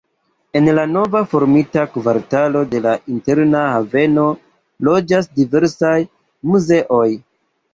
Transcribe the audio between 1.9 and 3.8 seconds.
kvartalo de la Interna